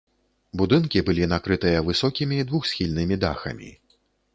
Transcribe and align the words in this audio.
Будынкі 0.61 1.03
былі 1.11 1.29
накрытыя 1.35 1.85
высокімі 1.93 2.43
двухсхільнымі 2.53 3.15
дахамі. 3.27 3.75